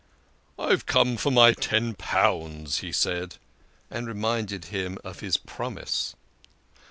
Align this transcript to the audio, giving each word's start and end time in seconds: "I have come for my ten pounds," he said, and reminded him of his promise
"I 0.57 0.71
have 0.71 0.87
come 0.87 1.15
for 1.15 1.29
my 1.31 1.53
ten 1.53 1.93
pounds," 1.93 2.79
he 2.79 2.91
said, 2.91 3.37
and 3.91 4.07
reminded 4.07 4.65
him 4.65 4.97
of 5.03 5.19
his 5.19 5.37
promise 5.37 6.15